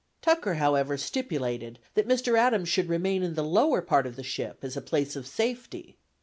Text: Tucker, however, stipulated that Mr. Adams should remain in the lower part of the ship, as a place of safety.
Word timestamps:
Tucker, 0.23 0.55
however, 0.55 0.97
stipulated 0.97 1.77
that 1.93 2.07
Mr. 2.07 2.35
Adams 2.35 2.67
should 2.69 2.89
remain 2.89 3.21
in 3.21 3.35
the 3.35 3.43
lower 3.43 3.83
part 3.83 4.07
of 4.07 4.15
the 4.15 4.23
ship, 4.23 4.63
as 4.63 4.75
a 4.75 4.81
place 4.81 5.15
of 5.15 5.27
safety. 5.27 5.95